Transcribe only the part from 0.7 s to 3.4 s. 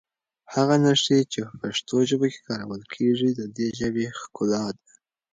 نښې چې په پښتو ژبه کې کارول کېږي